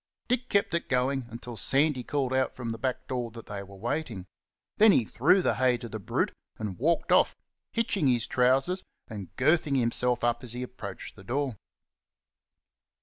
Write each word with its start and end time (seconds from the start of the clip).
Dick 0.27 0.49
kept 0.49 0.73
it 0.73 0.89
going 0.89 1.27
until 1.29 1.55
Sandy 1.55 2.01
called 2.03 2.33
out 2.33 2.55
from 2.55 2.71
the 2.71 2.79
back 2.79 3.05
door 3.05 3.29
that 3.29 3.45
they 3.45 3.61
were 3.61 3.75
waiting; 3.75 4.25
then 4.77 4.91
he 4.91 5.05
threw 5.05 5.43
the 5.43 5.53
hay 5.53 5.77
to 5.77 5.87
the 5.87 5.99
brute 5.99 6.33
and 6.57 6.79
walked 6.79 7.11
off, 7.11 7.35
hitching 7.73 8.07
his 8.07 8.25
trousers 8.25 8.83
and 9.09 9.29
girthing 9.35 9.75
himself 9.75 10.23
up 10.23 10.43
as 10.43 10.53
he 10.53 10.63
approached 10.63 11.15
the 11.15 11.23
door. 11.23 11.55